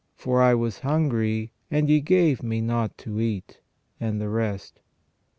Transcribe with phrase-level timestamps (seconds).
[0.23, 3.61] For I was hungry, and ye gave me not to eat,"
[3.99, 4.79] and the rest.